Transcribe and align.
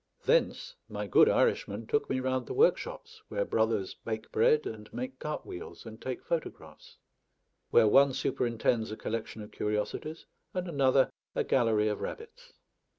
Thence 0.25 0.73
my 0.89 1.05
good 1.05 1.29
Irishman 1.29 1.85
took 1.85 2.09
me 2.09 2.19
round 2.19 2.47
the 2.47 2.55
workshops, 2.55 3.21
where 3.27 3.45
brothers 3.45 3.93
bake 4.03 4.31
bread, 4.31 4.65
and 4.65 4.91
make 4.91 5.19
cart 5.19 5.45
wheels, 5.45 5.85
and 5.85 6.01
take 6.01 6.23
photographs; 6.23 6.97
where 7.69 7.87
one 7.87 8.13
superintends 8.13 8.89
a 8.91 8.97
collection 8.97 9.43
of 9.43 9.51
curiosities, 9.51 10.25
and 10.55 10.67
another 10.67 11.11
a 11.35 11.43
gallery 11.43 11.87
of 11.87 12.01
rabbits. 12.01 12.51